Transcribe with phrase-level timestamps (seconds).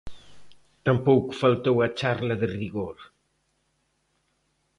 [0.87, 2.97] Tampouco faltou a charla de rigor.